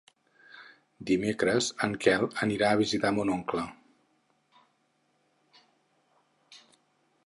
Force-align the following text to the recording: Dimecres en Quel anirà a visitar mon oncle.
Dimecres 1.09 1.67
en 1.89 1.93
Quel 2.07 2.25
anirà 2.47 2.71
a 2.77 2.81
visitar 2.81 3.13
mon 3.19 3.35
oncle. 3.37 3.69